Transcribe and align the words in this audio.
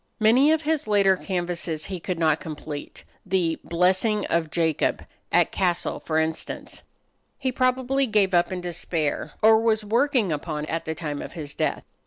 Many 0.19 0.51
of 0.51 0.63
his 0.63 0.87
later 0.87 1.15
canvases 1.15 1.85
he 1.85 1.99
could 1.99 2.17
not 2.17 2.39
complete. 2.39 3.03
The 3.23 3.59
"Blessing 3.63 4.25
of 4.31 4.49
Jacob," 4.49 5.05
at 5.31 5.51
Cassel, 5.51 5.99
for 5.99 6.17
instance, 6.17 6.81
he 7.37 7.51
probably 7.51 8.07
gave 8.07 8.33
up 8.33 8.51
in 8.51 8.61
despair, 8.61 9.33
or 9.43 9.61
was 9.61 9.85
working 9.85 10.31
upon 10.31 10.65
at 10.65 10.85
the 10.85 10.95
time 10.95 11.21
of 11.21 11.33
his 11.33 11.53
death. 11.53 11.83